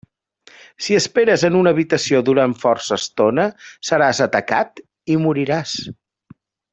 [0.85, 3.45] Si esperes en una habitació durant força estona,
[3.91, 4.83] seràs atacat
[5.17, 5.77] i moriràs.